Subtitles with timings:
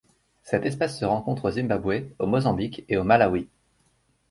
[0.41, 3.47] Cette espèce se rencontre au Zimbabwe, au Mozambique et au Malawi.